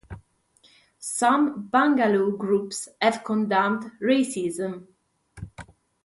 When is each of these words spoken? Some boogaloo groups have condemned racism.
Some 0.97 1.69
boogaloo 1.69 2.35
groups 2.35 2.89
have 2.99 3.23
condemned 3.23 3.91
racism. 4.01 4.87